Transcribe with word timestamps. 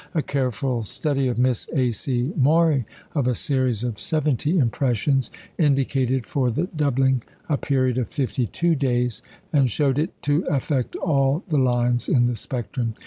A 0.15 0.23
careful 0.23 0.83
study 0.83 1.27
of 1.27 1.37
Miss 1.37 1.69
A. 1.75 1.91
C. 1.91 2.33
Maury 2.35 2.85
of 3.13 3.27
a 3.27 3.35
series 3.35 3.83
of 3.83 3.99
seventy 3.99 4.57
impressions 4.57 5.29
indicated 5.59 6.25
for 6.25 6.49
the 6.49 6.67
doubling 6.75 7.21
a 7.47 7.55
period 7.57 7.99
of 7.99 8.07
fifty 8.09 8.47
two 8.47 8.73
days, 8.73 9.21
and 9.53 9.69
showed 9.69 9.99
it 9.99 10.19
to 10.23 10.43
affect 10.49 10.95
all 10.95 11.43
the 11.49 11.59
lines 11.59 12.09
in 12.09 12.25
the 12.25 12.35
spectrum. 12.35 12.95